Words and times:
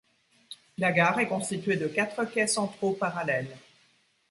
La 0.79 0.91
gare 0.91 1.19
est 1.19 1.27
constituée 1.27 1.77
de 1.77 1.85
quatre 1.87 2.25
quais 2.25 2.47
centraux 2.47 2.93
parallèles. 2.93 3.55